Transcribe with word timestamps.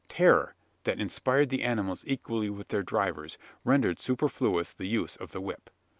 Terror, 0.09 0.55
that 0.85 0.99
inspired 0.99 1.49
the 1.49 1.61
animals 1.61 2.03
equally 2.07 2.49
with 2.49 2.69
their 2.69 2.81
drivers, 2.81 3.37
rendered 3.63 3.99
superfluous 3.99 4.73
the 4.73 4.87
use 4.87 5.15
of 5.17 5.31
the 5.31 5.39
whip. 5.41 5.69